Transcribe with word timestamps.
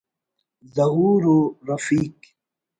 ظہور 0.75 1.23
و 1.35 1.37
رفیق 1.67 2.15